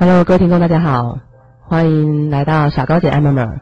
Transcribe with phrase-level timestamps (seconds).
[0.00, 1.18] Hello，各位听众，大家好，
[1.60, 3.52] 欢迎来到小高姐爱妈妈。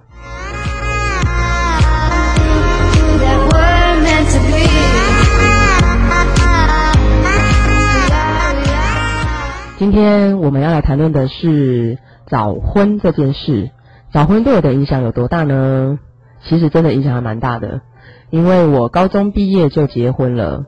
[9.79, 11.96] 今天我们要来谈论的是
[12.27, 13.71] 早婚这件事。
[14.12, 15.98] 早婚对我的影响有多大呢？
[16.46, 17.80] 其实真的影响还蛮大的，
[18.29, 20.64] 因为我高中毕业就结婚了。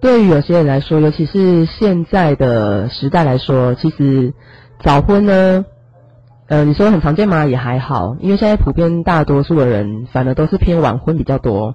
[0.00, 4.32] 对于有些人来说，尤其是现在的时代来说，其实
[4.80, 5.64] 早婚呢，
[6.46, 7.44] 呃，你说很常见吗？
[7.46, 11.74] 也还好，因为现在普遍大多数的人反而都是偏晚婚比较多。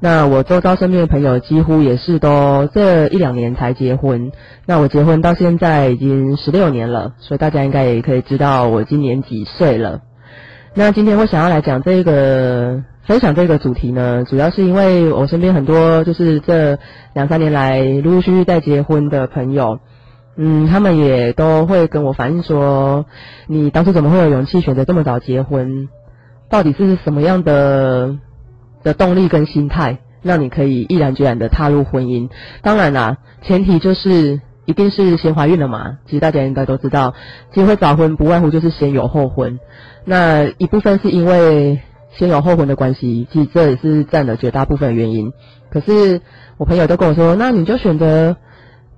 [0.00, 4.30] 那我周遭身边的朋友几乎也是都这一两年才结婚。
[4.66, 10.00] 那我结婚到现在已经十六年了，所以大家应该也可以知道我今年几岁了。
[10.74, 16.78] 那今天我想要来讲这个分享这个主题呢，主要是因为我身边很多就是这
[17.14, 19.78] 两三年来陆陆续续在结婚的朋友，
[20.36, 23.06] 嗯，他们也都会跟我反映说，
[23.46, 25.88] 你当初怎么会有勇气选择这么早结婚？
[26.48, 28.18] 到底是什么样的？
[28.82, 32.28] 的动力跟心态，让你可以毅然决然的踏入婚姻。
[32.60, 36.00] 当然啦，前提就是一定是先怀孕了嘛。
[36.04, 37.14] 其实大家应该都知道，
[37.54, 39.58] 其实会早婚不外乎就是先有后婚。
[40.04, 45.32] 那一部分是因为先有后婚的关系，其实这也是占了绝大部分原因。
[45.70, 46.20] 可是
[46.58, 48.36] 我朋友都跟我说，那你就选择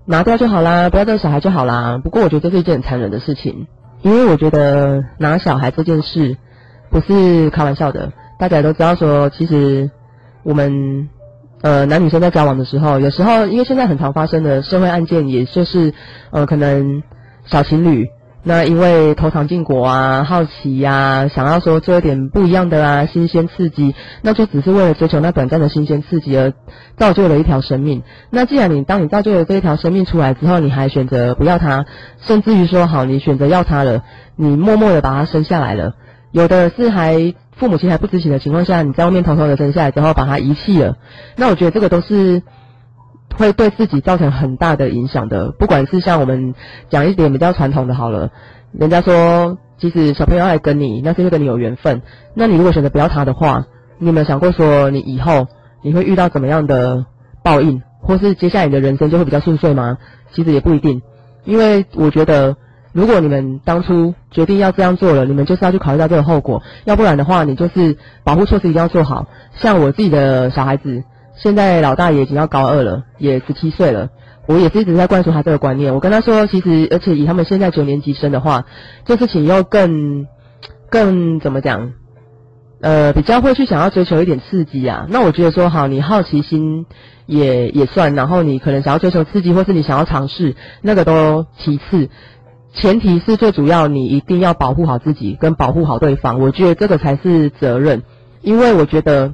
[0.09, 2.01] 拿掉就好啦，不要这小孩就好啦。
[2.03, 3.67] 不过我觉得这是一件很残忍的事情，
[4.03, 6.37] 因为我觉得拿小孩这件事
[6.91, 8.13] 不是开玩笑的。
[8.39, 9.91] 大家都知道说，其实
[10.45, 11.09] 我们
[11.61, 15.93] 呃男女生在交往的时候，有时候因为现在很常发生的社会案件，也就是
[16.31, 17.03] 呃可能
[17.47, 18.07] 小情侣
[18.49, 26.53] 那因为投尝禁果啊、好奇呀，想要说做一点不一样的啊、新鲜刺激，那就只是为了追求那短暂的新鲜刺激而
[26.97, 28.05] 造就了一条生命。
[28.31, 31.87] 那既然你当你造就了这一条生命出来之后，你还选择不要它，
[32.21, 34.05] 甚至于说好你选择要它了，
[34.37, 35.95] 你默默的把它生下来了，
[36.31, 37.35] 有的是还。
[37.59, 40.99] 父母亲还不知情的情况下，你在外面偷偷的生下来之后把他遗弃了，
[41.37, 42.43] 那我觉得这个都是
[43.35, 45.51] 会对自己造成很大的影响的。
[45.53, 46.55] 不管是像我们
[46.91, 48.31] 讲一点比较传统的好了，
[48.73, 52.03] 人家说其实小朋友爱跟你，那是因为跟你有缘分。
[52.35, 53.67] 那你如果选择不要他的话，
[53.99, 55.49] 你有没有想过说你以后
[55.83, 57.07] 你会遇到怎么样的
[57.43, 59.99] 报应，或是接下来你的人生就会比较顺遂吗？
[60.33, 61.03] 其实也不一定，
[61.45, 62.57] 因为我觉得。
[62.93, 69.27] 如果你们当初决定要这样做了，你们就是要去考虑到这个后果，要不然的话，你就是保护措施一定要做好。
[69.53, 71.05] 像我自己的小孩子，
[71.37, 74.11] 现在老大也已经要高二了，也十七岁了，
[74.47, 75.95] 我也是一直在灌输他这个观念。
[75.95, 78.65] 我跟他说，其实而且以他们现在九年级生的话，
[79.05, 80.27] 这事情又更
[80.91, 81.93] 更怎么讲？
[82.81, 85.07] 呃，比较会去想要追求一点刺激啊。
[85.09, 86.85] 那我觉得说好，你好奇心
[87.25, 92.11] 也也算，然后你可能想要追求刺激，或是你想要尝试，那个都其次。
[92.75, 96.39] 前提是最主要，你一定要保护好自己，跟保护好对方。
[96.39, 98.03] 我觉得这个才是责任，
[98.43, 99.33] 因为我觉得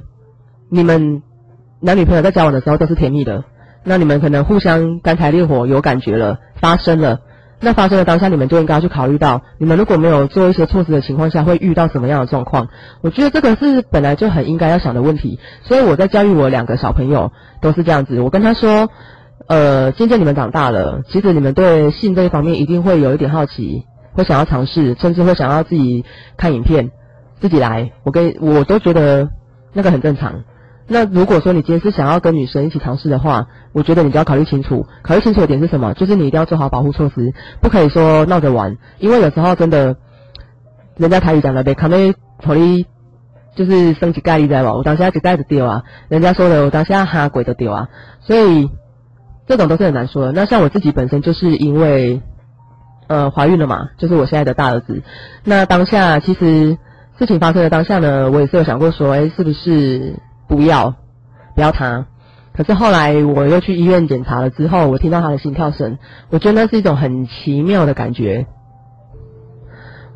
[0.69, 1.21] 你们
[1.83, 3.43] 男女朋友在交往的时候都是甜蜜的，
[3.83, 7.19] 那你们可能互相干柴烈火有感觉了，发生了，
[7.59, 12.69] 那发生的当下，你们就应该去考虑到，你们如果没有做一些措施的情况下，会遇到什么样的状况。
[13.01, 18.89] 我觉得这个是本来就很应该要想的问题，所以我在教育我两个小朋友都是这样子，我跟他说。
[19.45, 23.83] 呃，渐渐你们长大了，其实你们对性这一方面一定会有一点好奇，
[24.13, 26.05] 会想要尝试，甚至会想要自己
[26.37, 26.91] 看影片，
[27.41, 27.91] 自己来。
[28.05, 29.27] 我跟我都觉得
[29.73, 30.45] 那个很正常。
[30.93, 34.85] 那如果说你今天是想要跟女生一起尝试的话，我觉得你就要考虑清楚。
[35.01, 35.93] 考虑清楚的点是什么？
[35.95, 38.77] 就是你一定要做好保护措施，不可以说闹着玩。
[38.99, 39.97] 因为有时候真的，
[40.95, 42.85] 人家台语讲的被卡内头里
[43.55, 44.73] 就是升级概率在吧？
[44.73, 47.89] 我当下就盖着丢啊，人家说的我当下哈鬼都丢啊，
[48.21, 48.69] 所以。
[49.45, 50.31] 这种都是很难说的。
[50.31, 52.21] 那像我自己本身就是因为，
[53.07, 55.03] 呃，怀孕了嘛，就是我现在的大儿子。
[55.43, 56.77] 那当下其实
[57.19, 60.15] 事情发生的当下呢，我也是有想过说，哎，是不是
[60.55, 60.95] 不要
[61.55, 62.05] 不要他？
[62.55, 65.97] 可是后来我又去医院检查了之后，我听到他的心跳声，
[66.29, 68.45] 我觉得那是一种很奇妙的感觉。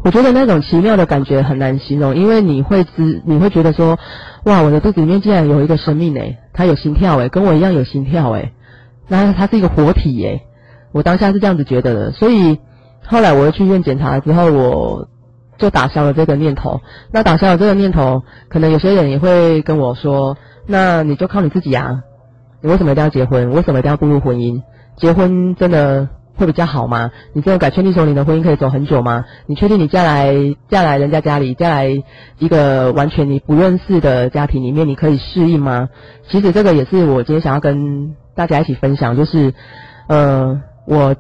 [0.04, 3.98] 我觉得那种奇妙的感觉很难形容，因为你会知你会觉得说，
[4.45, 8.54] 哇，我的肚子里面竟然有一个生命诶，他有心跳诶，跟我一样有心跳诶。
[9.07, 10.42] 那它是一个活体耶，
[10.92, 12.60] 我当下是这样子觉得的，所以
[13.04, 15.07] 后来我又去医院检查了之后，我
[15.57, 16.81] 就打消了这个念头。
[17.12, 20.38] 那打消了这个念头，可能有些人也会跟我说
[20.68, 22.04] ：“那你就靠你自己啊，
[22.62, 23.51] 你为什么一定要结婚？
[23.51, 24.62] 为什么一定要步入婚姻？
[24.98, 27.12] 结婚真的会比较好吗？
[27.33, 29.25] 你真的敢确定说你的婚姻可以走很久吗？
[29.45, 30.33] 你确定你嫁来
[30.69, 32.04] 嫁来人家家里，嫁来
[32.39, 35.89] 一个完全你不认识的家庭里面，你可以适应吗？
[36.30, 38.15] 其实这个也是我今天想要跟。
[38.38, 39.56] 大家一起分享，就是，
[40.07, 41.15] 呃，我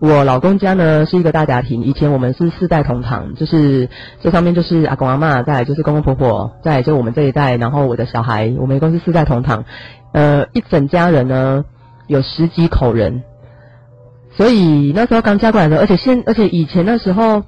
[0.00, 3.88] 我老公家呢是一个大家庭，以前我们是四代同堂，就是
[4.22, 9.64] 这上面就是阿公阿妈，再来就是公公婆婆，再来就我们这一代，然后我的小孩，我们一共是四代同堂，
[10.12, 11.64] 呃，一整家人呢
[12.06, 13.24] 有十几口人，
[14.36, 17.42] 所以那时候刚嫁过来的，而且现而且以前那时候，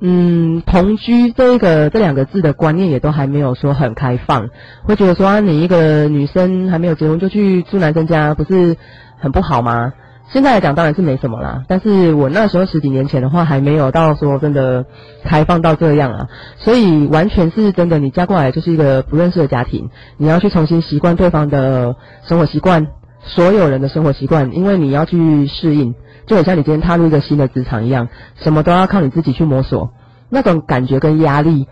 [0.00, 4.48] 嗯，同居这个这两个字的观念也都还没有说很开放，
[4.82, 8.76] 会觉得说啊，你一个女生还没有结婚就去住男生家，不是
[9.20, 9.92] 很不好吗？
[10.32, 14.84] 现在来讲当然是没什么啦，但是我那时候十几年前的话还没有到说真的
[15.22, 16.26] 开放到这样啊，
[16.58, 21.94] 所以完全是真的，你嫁过来就是一个不认识的家庭，你要去重新习惯对方的
[22.26, 22.88] 生活习惯，
[23.22, 25.94] 所有人的生活习惯，因为你要去适应，
[26.26, 29.92] 就很像你今天踏入一个新的职场一样，什么都要靠你自己去摸索，
[30.30, 31.68] 那种感觉跟压力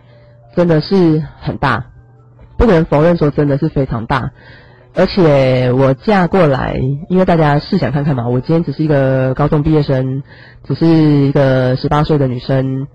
[0.55, 1.87] 真的是很大，
[2.59, 4.31] 不能否认说真的是非常大。
[4.95, 6.79] 而且我嫁过来，
[7.09, 10.23] 因为大家试想看看嘛，我今天只是一个高中毕业生，
[10.65, 12.87] 只是一个十八岁的女生，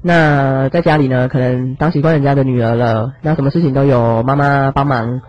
[0.00, 5.22] 那在家里呢，可能当习惯人家的女儿了，那什么事情都有妈妈帮忙，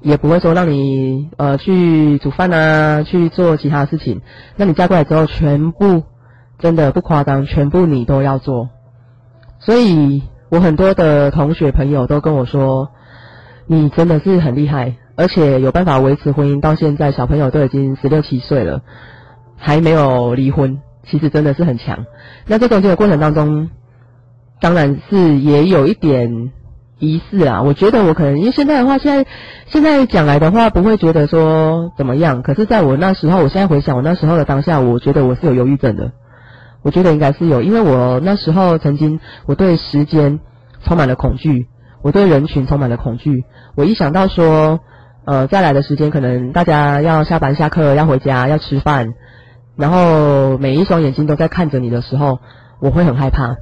[0.00, 4.22] 也不会说让你呃去煮饭啊，去做其他事情。
[4.56, 6.02] 那你嫁过来之后，全部
[6.58, 8.70] 真的不夸张，全部你都要做。
[9.60, 12.88] 所以我很多的同学朋友都跟我说，
[13.68, 14.96] 你真的是很厉害。
[15.20, 18.80] 而且有办法维持婚姻到现在，小朋友都已经十六七岁了，
[19.58, 22.06] 还没有离婚，其实真的是很强。
[22.46, 23.68] 那这中间的过程当中，
[24.62, 26.52] 当然是也有一点
[26.98, 27.60] 仪式啊。
[27.60, 29.30] 我觉得我可能因为现在的话，现在
[29.66, 32.40] 现在讲来的话，不会觉得说怎么样。
[32.40, 36.12] 可是在我那时候，我现在回想我那时候的当下，我觉得我是有忧郁症的。
[36.82, 40.40] 我觉得应该是有，因为我那时候曾经我对时间
[40.82, 41.68] 充满了恐惧，
[42.00, 43.44] 我对人群充满了恐惧。
[43.76, 44.80] 我一想到说。
[45.26, 49.14] 呃，再来的时间可能大家要下班下课要回家要吃饭，
[49.76, 52.38] 然后每一双眼睛都在看着你的时候，
[52.80, 53.56] 我会很害怕。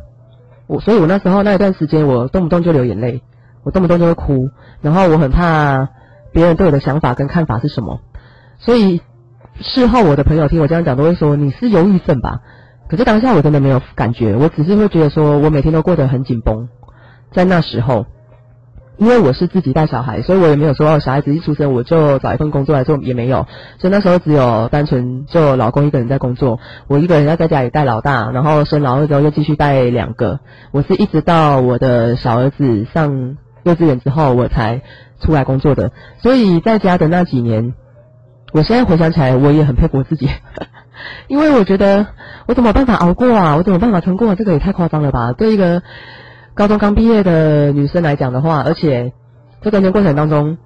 [0.66, 3.22] 我所以，我那时候那一段时间，我动不动就流眼泪，
[3.64, 4.48] 我动不动就会哭，
[4.80, 5.88] 然后我很怕
[6.32, 8.00] 别人对我的想法跟看法是什么。
[8.58, 9.02] 所以
[9.60, 12.40] 事后我的朋友听我这样讲，都会说你是忧郁症吧？
[12.88, 16.68] 可是当下我真的没有感觉，我只是会觉得说我每天都过得很紧绷，
[17.32, 18.06] 在那时候。
[18.98, 23.46] 因为我是自己带小孩，所以我也没有说小孩子一出生我就找一份工作来做，也没有。
[23.78, 26.58] 所以那时候只有单纯就老公一个人在工作，
[26.88, 30.40] 我一个人要在家里带老大，然后生老二之后又继续带两个。
[30.72, 34.82] 我是一直到我的小儿子上幼稚园之后，我才
[35.20, 35.92] 出来工作的。
[36.20, 37.74] 所以在家的那几年，
[38.52, 40.28] 我现在回想起来，我也很佩服我自己，
[41.28, 42.08] 因为我觉得
[42.48, 43.54] 我怎么办法熬过啊？
[43.54, 44.34] 我怎么办法撑过？
[44.34, 45.32] 这个也太夸张了吧？
[45.34, 45.82] 对一个。
[46.58, 49.12] 高中刚毕业的女生来讲的话，而且
[49.62, 50.58] 在中间过程当中，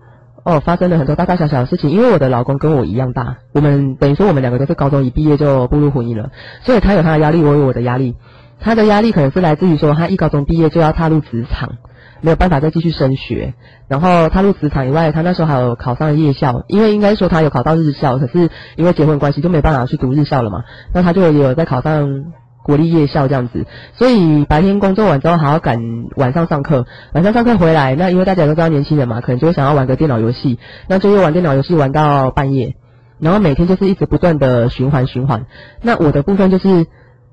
[0.43, 1.91] 哦，发生了很多大大小小的事情。
[1.91, 6.31] 因为我的老公跟我一样大，我们等于说我们两个都是高中一毕业就步入婚姻了，
[6.63, 8.17] 所以他有他的压力，我有我的压力。
[8.59, 11.75] 他的压力可能是来自于说，他一高中毕业就要踏入职场，
[12.23, 13.53] 没有办法再继续升学。
[13.87, 20.63] 然后踏入职场以外，他那时候还有考上了夜校，因为应该说他有考到日校，可是因为结婚关系就没办法去读日校了嘛。
[20.95, 22.33] 那他就有在考上。
[22.63, 32.77] 国立夜校这样子，所以白天工作完之后还要赶晚上上课，晚上上课回来，那因为大家都知道年轻人嘛，可能就会想要玩个电脑游戏，那就又玩电脑游戏玩到半夜，
[33.19, 35.47] 然后每天就是一直不断的循环循环。
[35.83, 36.87] 那我的部分就是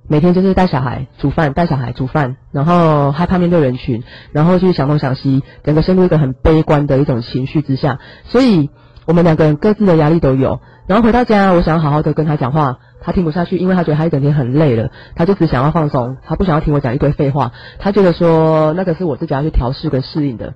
[0.07, 8.71] 每天就是带小孩煮饭，带小孩煮饭，然后害怕面对人群，然后去想东想西，整个陷入一个很悲观的一种情绪之下，所以
[9.05, 10.59] 我们两个人各自的压力都有。
[10.87, 12.79] 然后回到家，我想好好的跟他讲话。
[13.01, 17.51] 他听不下去，因为他觉得他一整天很累了，他就只想要放松，他不想要听我讲一堆废话。
[17.79, 20.53] 他觉得说那个是我自己要去调试跟适应的。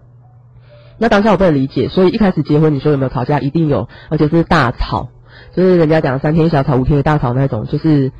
[1.00, 3.39] 那当下我不能理解，所以一开始结婚，你说有没有吵架？
[3.39, 5.09] 一定有，而且是大吵，
[5.55, 8.12] 就是人家讲三天一小吵，五天的大吵那种，就是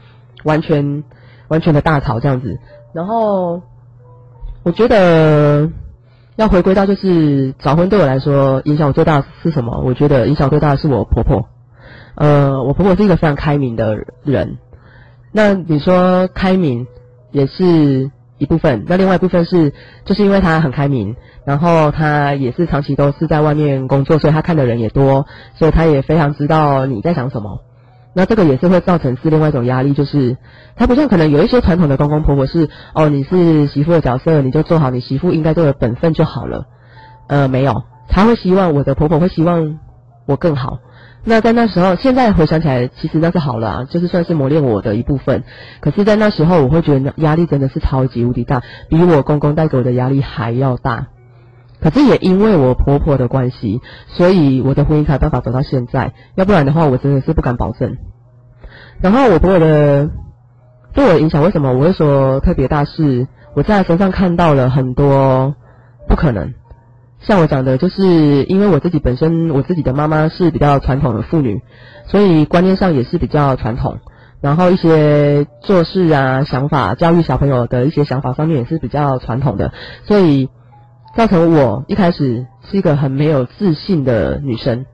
[0.44, 1.04] 完全
[1.50, 2.60] 完全的大吵这样子。
[2.94, 3.62] 然后
[4.64, 5.70] 我觉得
[6.36, 9.82] 要回归到就是早婚对我来说影响我最大是什么？
[9.86, 11.50] 我觉得影响最大的是我婆婆。
[12.16, 14.58] 呃，我婆婆是一个非常开明的人。
[15.32, 16.86] 那你说开明
[17.32, 19.74] 也是一部分，那另外一部分是，
[20.06, 21.16] 就是因为她很开明，
[21.46, 27.62] 然后她也是长期都是在外面工作，所以她看的人也多，所以她也非常知道你在想什么。
[28.16, 30.38] 那这个也是会造成是另外一种压力，就是
[30.76, 36.66] 她不像可能有一些传统的公公婆婆是，哦，你是媳妇的角色，你就做好你媳妇应该做的本分就好了。
[37.28, 39.80] 呃，没有，她会希望我的婆婆会希望
[40.28, 40.78] 我更好。
[41.26, 45.46] 那在那时候，现在回想起来，其实那是好了啊，就是算是磨练我的一部分。
[45.80, 51.08] 可是，在那时候，我会觉得压力真的是超级无敌大，比我公公带给我的压力还要大。
[51.82, 56.14] 可是也因为我婆婆的关系，所以我的婚姻才办法走到现在。
[56.36, 57.98] 要不然的话，我真的是不敢保证。
[59.02, 60.10] 然后我婆婆的
[60.94, 62.84] 对我影响为什么我会说特别大？
[62.84, 65.56] 是我在她身上看到了很多
[66.08, 66.54] 不可能。
[67.26, 71.62] 像我讲的，就是因为我自己本身，我自己的妈妈是比较传统的妇女，
[72.06, 74.00] 所以观念上也是比较传统。
[74.42, 79.72] 然后一些做事啊、想法、教育小朋友的一些想法上面也是比较传统的，
[80.06, 80.50] 所以
[81.16, 84.86] 造成我一开始是一个很没有自信的女生。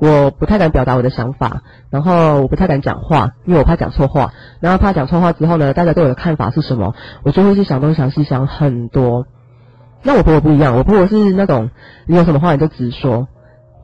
[0.00, 4.32] 我不太敢表达我的想法，然后我不太敢讲话，因为我怕讲错话。
[4.58, 6.96] 然后怕讲错话之后呢，大家对我的看法是什么？
[7.22, 9.26] 我就会去想东想西，想很多。
[10.02, 11.70] 那我婆婆不一样，我婆婆是那种
[12.06, 13.28] 你有什么话你就直说，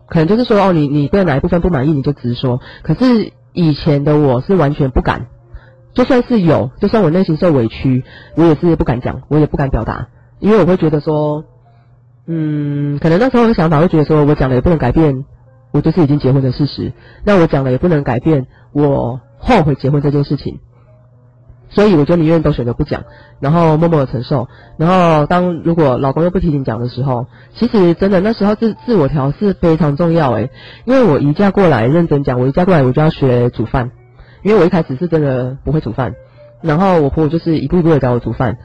[0.06, 2.60] 可能就是说哦，你你对哪一部分不满意你就直说。
[2.82, 5.26] 可是以前的我是完全不敢，
[5.92, 8.04] 就算是有，就算我内心受委屈，
[8.36, 11.44] 我也是不敢讲，我也不敢表达，因为我会觉得说，
[12.26, 15.24] 嗯，可能那时候的想法会觉得说我讲了也不能改变。
[15.72, 16.92] 我就是已经结婚的事实，
[17.24, 20.60] 那我讲了也不能改变我后悔结婚这件事情，
[21.74, 23.04] 所以我就宁愿都选择不讲，
[23.40, 24.48] 然后默默的承受。
[24.78, 27.26] 然后当如果老公又不提醒讲的时候，
[27.56, 30.50] 其实真的那时候自自我调试非常重要诶，
[30.84, 33.90] 因为我一嫁过来，认真讲，我一嫁过来我就要学煮饭，
[34.42, 36.14] 因为我一开始是真的不会煮饭，
[36.62, 38.56] 然后我婆婆就是一步一步的教我煮饭，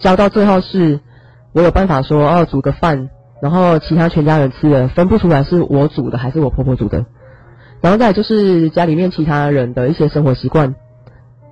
[0.00, 1.00] 教到最后是
[1.52, 3.08] 我有办法说哦煮个饭。
[3.38, 7.04] 然后其他全家人吃的分不出来是我煮的还是我婆婆煮的，
[7.82, 10.74] 然后再就是家里面其他人的一些生活习惯，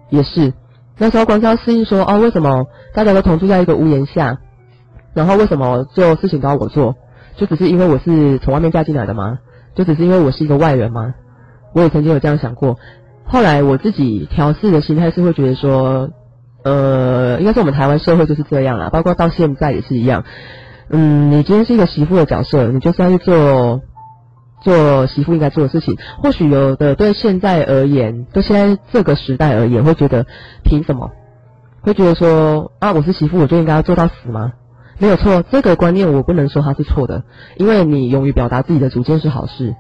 [0.08, 0.54] 也是
[0.98, 4.38] 那时候光是要适应说哦为什么大家都同住在一个屋檐下，
[5.12, 6.94] 然后为什么做事情都要我做，
[7.36, 9.38] 就只是因为我是从外面嫁进来的吗？
[9.74, 11.14] 就只是因为我是一个外人吗？
[11.74, 12.78] 我也曾经有这样想过，
[13.24, 16.10] 后来我自己调试的心态是会觉得说，
[16.62, 20.22] 呃，应该是我们台湾社会就是这样啦，包括到现在也是一样。
[20.90, 23.80] 嗯，你今天是一个媳妇的角色，你就是要去做
[24.64, 25.96] 做媳妇应该做的事情。
[26.22, 30.26] 或许有的对现在而言，对现在这个时代而言，会觉得
[30.64, 31.10] 凭什么？
[31.82, 34.54] 会觉得说啊，我是媳妇，我就应该要做到死吗？
[34.98, 37.24] 没有错，这个观念我不能说它是错的，
[37.56, 39.76] 因为你勇于表达自己的主见是好事。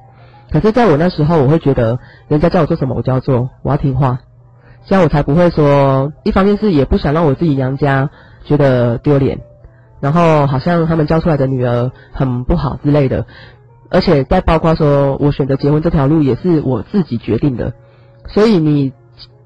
[0.50, 1.98] 可是，在我那时候，我会觉得
[2.28, 4.18] 人家叫我做什么，我就要做，我要听话，
[4.86, 8.10] 这样我才不会说，一方面是也不想让我自己娘家
[8.44, 9.40] 觉得丢脸。
[10.00, 13.24] 然后好像他们教出来的女儿很不好之类的，
[13.94, 17.74] 而且再包括说我选择结婚这条路也是我自己决定的，
[18.26, 18.92] 所以你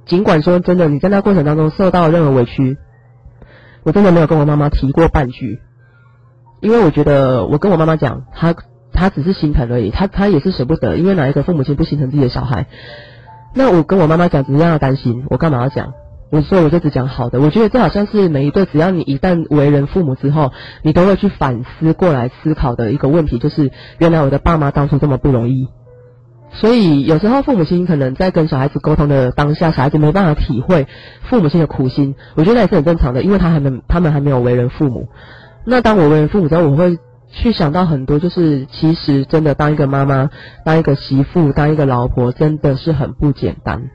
[0.06, 2.78] 尽管说真的你在那过程当中受到任何委屈，
[3.82, 5.60] 我真的没有跟我妈妈提过半句，
[6.62, 8.54] 因为我觉得我跟我妈妈讲，她
[8.90, 12.68] 她只是心疼而已，她她也是舍不得，因为哪一个父母亲不心疼自己的小孩？
[13.54, 15.92] 那我跟我妈妈讲，只是让她担心，我干嘛要讲？
[16.30, 25.68] 我说我就只讲好的，我觉得这好像是每一对，只要你一旦为人父母之后，你都会去反思过来思考的一个问题，就是原来我的爸妈当初这么不容易。
[26.50, 30.86] 所以有时候父母亲可能在跟小孩子沟通的当下，小孩子没办法体会
[31.28, 35.08] 父母亲的苦心，我觉得那也是很正常的，因为他还没他们还没有为人父母。
[35.64, 36.98] 那当我为人父母之后，我会
[37.30, 40.30] 去想到很多，就是其实真的当一个妈妈、
[40.64, 43.90] 当一个媳妇、当一个老婆，真的是很不简单。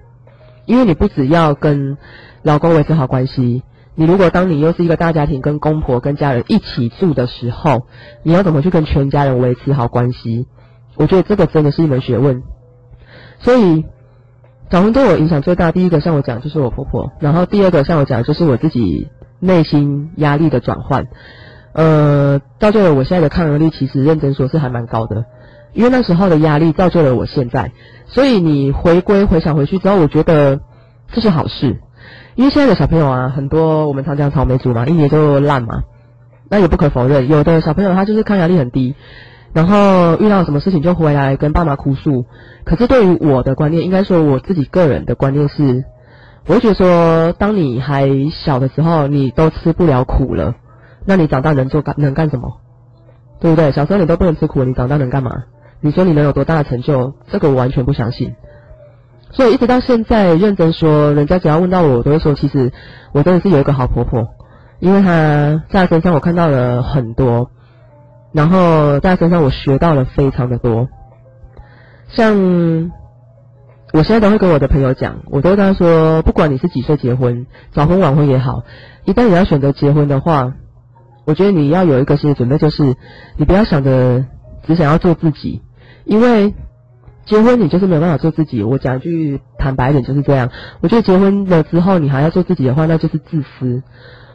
[0.66, 1.98] 因为你不只要跟
[2.42, 3.64] 老公维持好关系，
[3.96, 7.88] 你如果当你又是一个大家庭，跟公婆、跟家人一起住的时候，
[8.24, 10.48] 你要怎么去跟全家人维持好关系？
[10.96, 12.44] 我觉得这个真的是一门学问。
[13.40, 13.86] 所以
[14.70, 21.08] 早婚对我影响最大，第一个像我讲就是我婆婆，然后第二个像我讲就是我自己内心压力的转换，
[21.74, 25.26] 呃，造就了我现在的抗压力，其实认真说是还蛮高的。
[25.74, 27.72] 因为那时候的压力造就了我现在，
[28.06, 30.62] 所以你回归回想回去之后，我觉得
[31.12, 31.82] 这是好事。
[32.36, 35.84] 因为现在的小朋友啊，很多我们常讲草莓族嘛，一年就烂嘛。
[36.50, 38.96] 那也不可否认，有的小朋友他就是抗压力很低，
[39.54, 42.26] 然后遇到什么事情就回来跟爸妈哭诉。
[42.64, 45.86] 可是对于我的观念，应该说我自己个人的观念是，
[46.48, 50.56] 我会觉得说，当你还小的时候，你都吃不了苦了，
[51.06, 52.58] 那你长大能做干能干什么？
[53.40, 53.72] 对不对？
[53.72, 55.32] 小时候你都不能吃苦，你长大能干嘛？
[55.86, 57.14] 你说你能有多大的成就？
[57.30, 58.36] 这个我完全不相信。
[59.32, 62.72] 所以一直到现在，认真说，人家只要问到我，我都会说，其实
[63.12, 64.30] 我真的是有一个好婆婆，
[64.80, 67.52] 因为她在她身上我看到了很多，
[68.32, 70.88] 然后在她身上我学到了非常的多。
[72.08, 72.92] 像
[73.92, 78.64] 我现在都会跟我的朋友讲，我都会跟他说，不管你是几岁结婚，早婚晚婚也好，
[79.04, 80.54] 一旦你要选择结婚的话，
[81.26, 82.96] 我觉得你要有一个心理准备，就是
[83.36, 84.24] 你不要想着。
[84.66, 85.62] 只想要做自己，
[86.06, 86.54] 因为
[87.26, 88.64] 结婚你就是没有办法做自己。
[88.64, 90.50] 我讲一句坦白点就是这样。
[90.82, 93.84] 我觉得结婚了之后你还要做自己的话，那就是自私。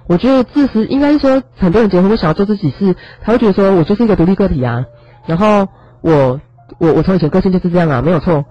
[0.07, 4.87] 我觉得自私应该是说，很多人结婚会想要做自己，是他会觉得说我就是一个独立个体啊。
[5.27, 5.69] 然后
[6.01, 6.41] 我
[6.79, 8.47] 我我从以前个性就是这样啊，没有错。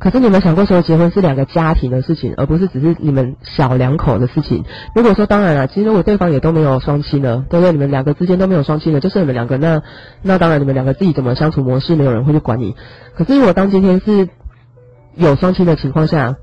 [0.00, 4.64] 可是你们想过说，结婚是两个家庭的事情，而不是只是你们小两口的事情。
[4.94, 7.72] 如果说当然了，其实如果对方也都没有双亲了，对不对？
[7.72, 9.82] 你们两个之间都没有双亲了，就是你们两个，那
[10.22, 12.76] 那当然你们两个自己怎么相处模式，没有人会去管你。
[13.16, 14.28] 可是如果当今天是
[15.16, 16.36] 有双亲的情况下，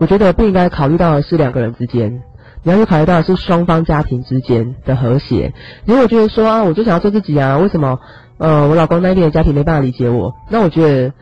[0.00, 2.22] 我觉得不应该考虑到的是两个人之间，
[2.64, 5.54] 你要去考虑到的是双方家庭之间的和谐。
[5.84, 8.00] 如果觉得说啊，我就想要做自己啊，为什么
[8.38, 10.34] 呃我老公那边的家庭没办法理解我？
[10.50, 11.12] 那我觉得。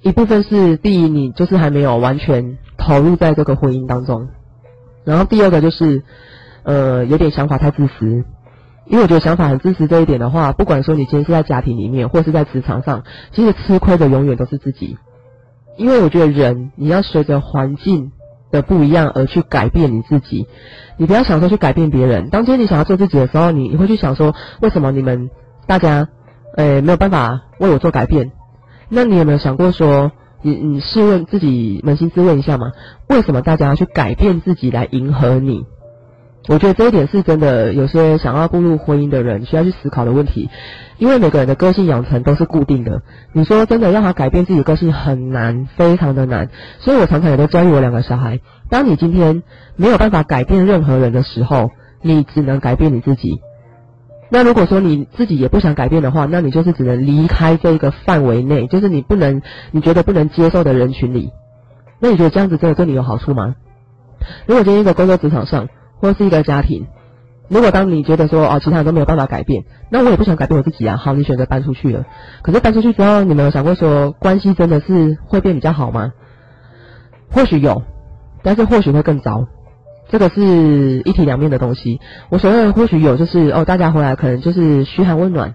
[0.00, 4.28] 一部分是第一，你就是还没有完全投入在这个婚姻当中，
[5.04, 6.04] 然后第二个就是，
[6.62, 8.24] 呃，有点想法太自私，
[8.86, 13.02] 因为我觉得想法很自私这一点的话，不管说你今天是在家庭里面，或是在职场上，
[13.32, 14.96] 其实吃亏的永远都是自己，
[15.76, 18.12] 因为我觉得人你要随着环境
[18.52, 20.46] 的不一样而去改变你自己，
[20.96, 25.28] 你不要想说去改变别人，当今天你想要做自己的时候，你你会去想说，为什么你们
[25.66, 26.08] 大家，
[26.56, 28.30] 呃，没有办法为我做改变？
[28.88, 32.72] 那你有没有想过说，你你试问自己扪心自问一下嘛？
[33.08, 35.64] 为什么大家要去改变自己来迎合你？
[36.48, 40.48] 我觉得这一点是真的，有些想要步入婚姻的人需要去思考的问题。
[40.96, 43.02] 因为每个人的个性养成都是固定的，
[43.32, 46.48] 你说真的让他改变自己的个性很难，非常的难。
[46.78, 48.40] 所以我常常也都教育我两个小孩：，
[48.70, 49.42] 当你今天
[49.76, 53.40] 没有办法改变任何人的时候，你只能改变你自己。
[54.30, 61.30] 那如果说你自己也不想改变的话，那你就是只能离开这个范围内，就是你不能，你觉得不能接受的人群里。
[62.00, 63.56] 那你觉得这样子真的对你有好处吗？
[64.46, 65.68] 如果今天一个工作职场上，
[66.00, 66.86] 或是一个家庭，
[67.48, 70.96] 如果当你觉得说哦，其他人都没有办法改变，那我也不想改变我自己啊。
[70.96, 72.04] 好，你选择搬出去了，
[72.42, 76.12] 可是搬出去之后，你没有想过说关系真的是会变比较好吗？
[77.30, 77.82] 或许有，
[78.42, 79.46] 但是或许会更糟。
[80.10, 82.00] 这个是一体两面的东西。
[82.30, 85.54] 我所谓的或许有，就是哦，大家回来可能就是嘘寒问暖，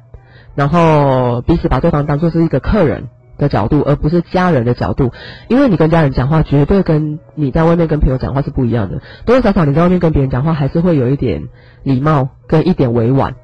[0.55, 5.11] 然后彼此把对方当做是一个客人的角度，而不是家人的角度。
[5.47, 9.01] 因为你跟家人讲话，绝对跟你在外面跟朋友讲话是不一样的。
[9.25, 11.43] 多多少少你在外面跟别人讲话，还是会有一点
[11.83, 13.35] 礼貌跟一点委婉。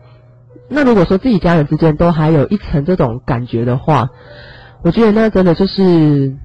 [0.70, 4.10] 那如果说自己家人之间都还有一层这种感觉的话，
[4.84, 6.38] 我觉得那真的就是。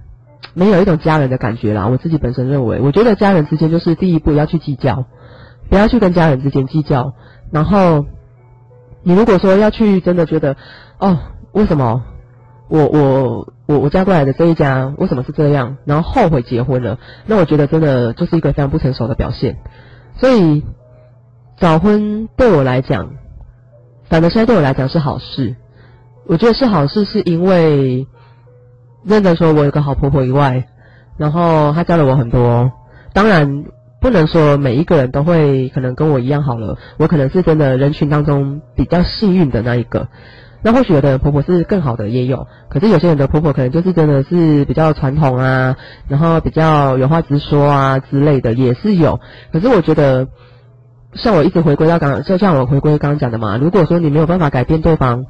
[0.55, 5.05] 没有一种家人的感觉啦，我自己本身认为，我觉得家人之间就是第一步要去计较，
[5.69, 7.15] 不要去跟家人之间计较。
[7.51, 8.07] 然后，
[9.03, 10.57] 你如果说要去真的觉得，
[10.99, 11.19] 哦，
[11.51, 12.05] 为什么
[12.69, 19.59] 我我我我嫁过来的这一家为什么是这样，然后后悔结婚了，那我觉得真的就是一个非常不成熟的表现。
[20.21, 20.65] 所以，
[21.59, 23.11] 早婚对我来讲，
[24.05, 25.57] 反正现在对我来讲是好事。
[26.27, 28.07] 我觉得是好事，是因为。
[29.07, 30.67] 认得说，我有个好婆婆以外，
[31.19, 32.73] 然后她教了我很多。
[33.13, 33.65] 当然，
[34.01, 36.79] 不能说每一个人都会可能跟我一样好了。
[36.99, 40.09] 我可能是真的人群当中比较幸运的那一个。
[40.63, 42.47] 那或许有的婆婆是更好的，也有。
[42.71, 45.77] 可是有些人的婆婆可能就是真的是比较传统啊，
[46.09, 49.21] 然后比较有话直说啊之类的，也是有。
[49.53, 50.29] 可是我觉得，
[51.13, 55.27] 像我一直回归到刚，就像我回归刚刚讲的嘛，如果说你没有办法改变对方。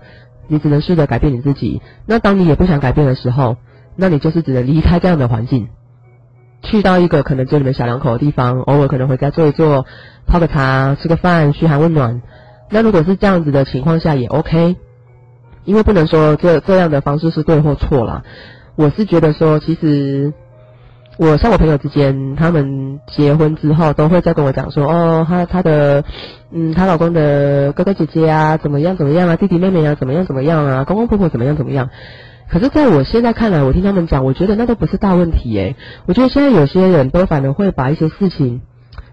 [0.49, 1.81] 你只能试着改变你自己。
[2.07, 3.57] 那当你也不想改变的时候，
[3.97, 5.69] 那你就是只能离开这样的环境，
[6.63, 9.87] 去到一个可能只有你们小两口的地方，偶尔可能回家坐一坐，
[10.27, 12.23] 泡个茶，吃个饭，嘘寒问暖。
[12.71, 14.77] 那如果是这样子的情况下也 OK，
[15.65, 18.23] 因为不能说这这样的方式是对或错啦。
[18.77, 20.33] 我是觉得说，其实。
[21.17, 26.03] 我像我朋友之间，他们结婚之后都会再跟我讲说，哦，她她的，
[26.51, 31.89] 嗯，她老公的哥哥姐姐啊，怎么样怎么样啊，弟弟妹妹啊，怎么样怎么样啊，公公婆婆怎么样怎么样。
[32.51, 35.77] 可是在我现在看来，我听他们讲，我觉得那都不是大问题诶。
[36.07, 38.63] 我觉得现在有些人都反而会把一些事情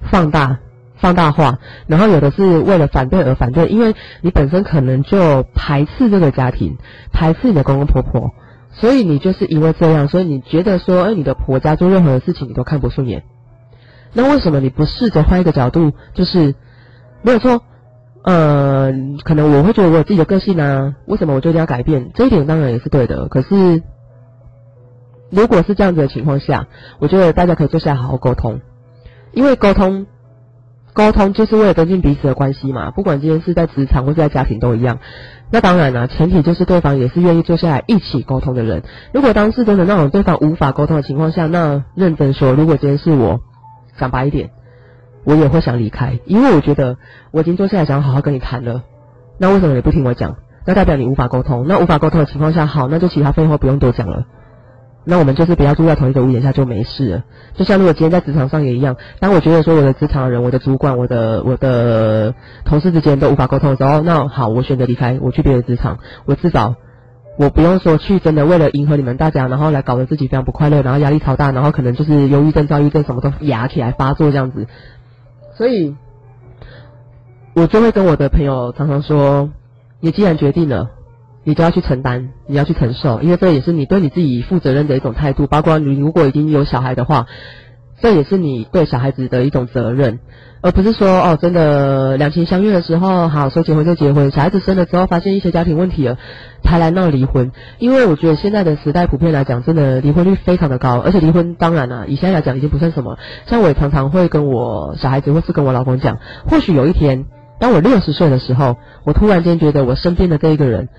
[0.02, 0.58] 放大、
[0.96, 6.78] 放大化，然后有的是为了反对而反对，因为你本身可能就排斥这个家庭，
[7.14, 8.32] 排斥你的公公婆婆。
[8.74, 13.24] 所以你就是因为这样，所以你觉得说，哎，你的婆家做任何的事情你都看不顺眼。
[14.14, 16.56] 那为什么你不试着换一个角度，就是
[17.22, 17.62] 没有错，
[18.24, 18.92] 呃，
[19.24, 22.12] 可能我会觉得我有自己的个性啊，为什么我就一定要改变？
[22.14, 23.28] 这一点当然也是对的。
[23.28, 23.84] 可是，
[25.30, 26.68] 如果是这样子的情况下，
[27.00, 28.62] 我觉得大家可以坐下来好好沟通，
[29.34, 30.08] 因为沟通。
[30.94, 35.00] 沟通就是为了增进彼此的关系嘛，不管今天是在职场或是在家庭都一样。
[35.50, 38.84] 那当然了，前提就是对方也是愿意坐下来一起沟通的人。
[39.14, 43.40] 如果当事真的那种对方无法沟通的情况下，那认真说，如果今天是我，
[43.98, 44.52] 讲白一点，
[45.24, 46.98] 我也会想离开，因为我觉得
[47.32, 48.84] 我已经坐下来想要好好跟你谈了，
[49.38, 50.36] 那为什么你不听我讲？
[50.66, 51.66] 那代表你无法沟通。
[51.68, 54.26] 那无法沟通的情况下，好，那就其他废话不用多讲了。
[55.04, 57.24] 那我们就是不要住在同一个屋檐下就没事了。
[57.56, 62.36] 就像如果今天在职场上也一样，当我觉得说我的职场人、我的主管、我的我的
[62.66, 66.76] 同事之间都无法沟通的时候，那好，我选择离开，我去别的职场，我至少
[67.38, 74.68] 我不用说去真的为了迎合你们大家，然后来搞得自己非常不快乐，然后压力超大，然后可能就是忧郁症、躁郁症什么都压起来发作这样子。
[75.56, 75.96] 所以，
[77.54, 79.50] 我就会跟我的朋友常常说：，
[80.00, 80.92] 你既然决定了，
[81.44, 85.48] 你都要去承担，你要去承受，因为这也是你对你自己负责任的一种态度。
[85.48, 87.26] 包括你如果已经有小孩的话，
[88.02, 90.20] 这也是你对小孩子的一种责任。
[90.64, 94.30] 而不是说哦，真的两情相悦的时候，好说结婚就结婚。
[94.30, 96.20] 小孩子生了之后，发现一些家庭问题了，
[96.64, 97.52] 才来闹离婚。
[97.80, 103.18] 因为我觉得现在的时代普遍来讲，真的离婚率非常的高，而且离婚当然了，以现在来讲已经不算什么。
[103.48, 107.26] 像我也常常会跟我小孩子或是跟我老公讲，或许有一天，
[107.60, 110.90] 当我六十岁的时候，我突然间觉得我身边的这一个人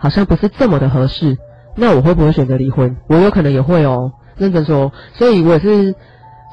[0.00, 1.38] 好像不是这么的合适，
[1.76, 2.96] 那我会不会选择离婚？
[3.06, 4.90] 我有可能也会哦，认真说。
[5.14, 5.94] 所以我也是。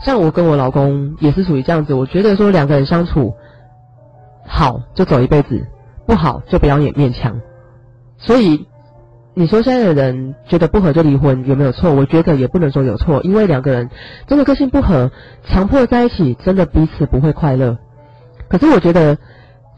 [0.06, 3.34] 像我跟我老公也是属于这样子，我觉得说两个人相处
[4.46, 5.66] 好就走一辈子，
[6.06, 7.42] 不好就不要勉勉强。
[8.20, 8.68] 所以
[9.34, 11.96] 你说现在的人觉得不合就离婚有没有错？
[11.96, 13.90] 我觉得也不能说有错，因为两个人
[14.28, 15.10] 真的个性不合，
[15.46, 17.80] 强迫在一起真的彼此不会快乐。
[18.50, 19.18] 可是我觉得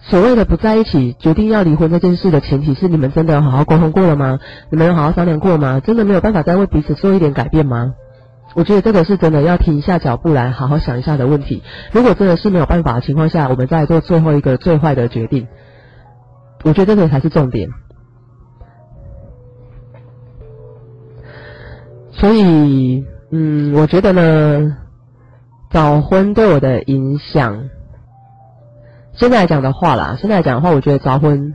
[0.01, 4.39] 所谓的不在一起，决定要离婚这件事的前提是你们真的好好沟通过了吗？
[4.71, 5.81] 你们有好好商量过吗？
[5.81, 7.93] 真的没有办法再为彼此做一点改变吗？
[8.55, 11.62] 我觉得这个是真的要停下脚步来好好想一下的问题。
[11.91, 15.47] 如果真的是没有办法的情况下，我们再做最后一个最坏的决定。
[16.63, 17.69] 我觉得这个才是重点。
[22.12, 24.77] 所以，嗯，我觉得呢，
[25.69, 27.69] 早婚对我的影响，
[29.19, 31.53] 现在来讲的话啦，现在来讲的话，我觉得早婚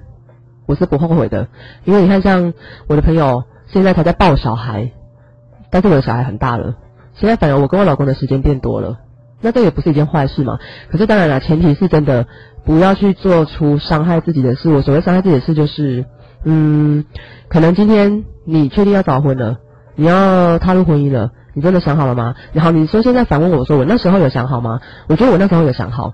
[0.66, 1.48] 我是不后悔的，
[1.86, 2.52] 因为你看，像
[2.88, 4.92] 我的朋友现在才在抱小孩，
[5.70, 6.74] 但是我的小孩很大了。
[7.14, 8.98] 现在反而我跟我老公的时间变多了，
[9.40, 10.58] 那这也不是一件坏事嘛。
[10.90, 12.26] 可是当然了，前提是真的
[12.66, 14.68] 不要去做出伤害自己的事。
[14.70, 16.04] 我所谓伤害自己的事，就是
[16.44, 17.06] 嗯，
[17.48, 19.56] 可能今天你确定要早婚了，
[19.94, 22.34] 你要踏入婚姻了，你真的想好了吗？
[22.52, 24.80] 然后你说现在反问我说我那时候有想好吗？
[25.08, 26.12] 我觉得我那时候有想好，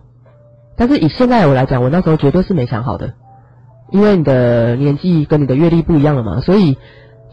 [0.80, 3.12] 但是以现在我来讲，我那时候绝对是没想好的，
[3.90, 6.78] 因为你的年纪跟你的阅历不一样了嘛，所以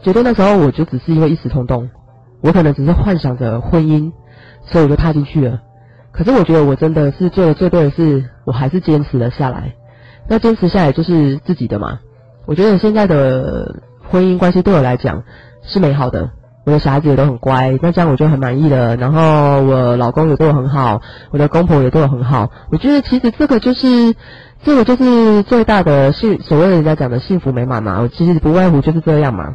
[0.02, 1.88] 绝对那时候我就只是因为一时冲动。
[2.42, 4.12] 我可能只是幻想着婚姻，
[4.66, 5.62] 所以我就踏进去了。
[6.12, 9.76] 可是我觉得我真的是做的最对的事，我还是坚持了下来。
[10.28, 12.00] 那坚持下来就是自己的嘛。
[12.44, 13.80] 我觉得现在的
[14.10, 15.24] 婚姻关系对我来讲
[15.62, 16.32] 是美好的，
[16.68, 18.94] 我的小孩子也都很乖，那这样我就很满意了。
[18.96, 21.00] 然后我老公也对我很好，
[21.30, 22.50] 我的公婆也对我很好。
[22.70, 24.14] 我觉得其实这个就是
[24.62, 28.00] 这个就是最大的幸，所谓人家讲的幸福美满嘛。
[28.02, 29.54] 我其实不外乎就是这样嘛。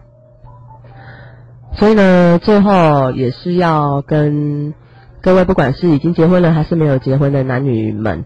[1.75, 4.73] 所以呢，最后也是要跟
[5.21, 8.25] 各位，不管是已经结婚了还是没有结婚的男女们，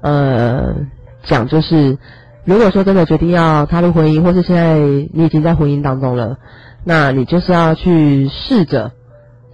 [0.00, 0.74] 呃，
[1.22, 1.98] 讲就是，
[2.46, 6.38] 如果说真的决定要踏入婚姻，或是现在你已经在婚姻当中了，
[6.84, 8.92] 那你就是要去试着，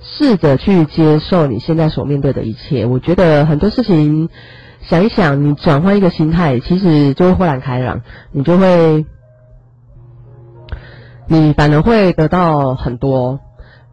[0.01, 2.87] 试着去接受你现在所面对的一切。
[2.87, 4.29] 我觉得很多事情，
[4.83, 9.07] 想一想，你转换一个心态，其实就会豁然开朗，你就会。
[11.31, 13.41] 你反而会得到很多，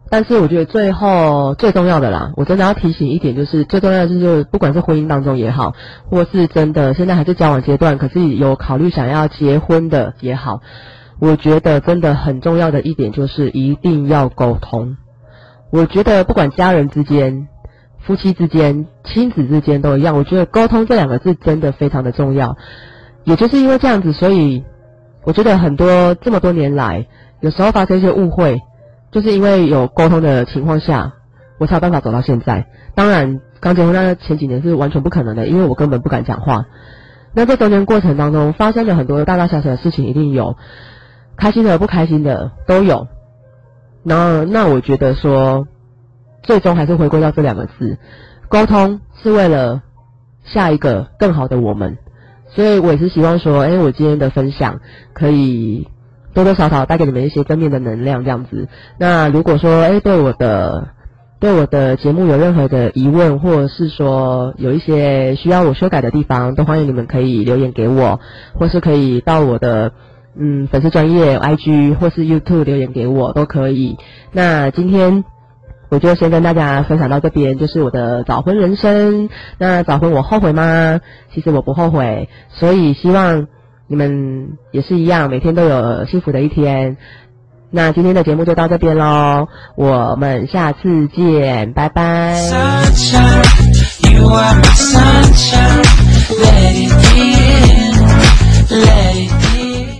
[0.08, 5.74] 但是我觉得最后最重要的啦，我真的要提醒一点，就是最重要的就是，不管是婚姻当中也好，
[6.08, 10.62] 或是真的现在还是交往阶段，可是有考虑想要结婚的也好，
[11.18, 14.96] 我觉得真的很重要的一点就是一定要沟通。
[15.70, 17.48] 我觉得不管家人之间、
[17.98, 22.56] 夫妻之间、亲子之间都一样，我觉得沟通这两个字真的非常的重要。
[23.24, 24.64] 也就是因为这样子，所以
[25.24, 27.06] 我觉得很多这么多年来。
[27.40, 28.60] 有时候发生一些误会，
[29.10, 31.12] 就是因为有沟通的情况下，
[31.58, 32.66] 我才有办法走到现在。
[32.94, 36.64] 当然，刚结婚那前几年是完全不可能的，因为我根本不敢讲话。
[37.34, 40.56] 那在中间过程当中，发生了很多大大小小的事情，一定有
[41.36, 43.08] 开心的、不开心的都有。
[44.02, 45.66] 那那我觉得说，
[46.42, 47.98] 最终还是回归到这两个字：
[48.48, 49.82] 沟通是为了
[50.44, 51.98] 下一个更好的我们。
[52.48, 54.80] 所以我也是希望说，哎，我今天的分享
[55.12, 55.88] 可以。
[56.34, 58.68] 多多少少带给你们一些正面的能量，这样子。
[58.98, 60.88] 那如果说，哎，对我的
[61.40, 68.20] 对我的节目有任何的疑问，或者是说有一些需要我修改的地方，都欢迎你们可以留言给我，
[68.52, 69.92] 或是可以到我的
[70.38, 73.96] 嗯粉丝专业 IG 或是 YouTube 留言给我都可以。
[74.32, 75.24] 那今天
[75.88, 79.28] 我就先跟大家分享到这边，就是我的早婚人生。
[79.58, 81.00] 那早婚我后悔吗？
[81.32, 83.46] 其实我不后悔，所以希望。
[83.88, 86.96] 你们也是一样，每天都有幸福的一天。
[87.70, 89.46] 那今天的节目就到这边喽，
[89.76, 92.34] 我们下次见，拜拜。